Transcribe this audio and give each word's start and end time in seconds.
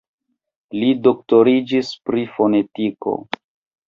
Li 0.77 0.87
doktoriĝis 1.07 1.91
pri 2.09 2.23
fonetiko. 2.39 3.15